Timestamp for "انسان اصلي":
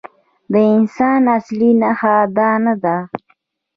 0.75-1.71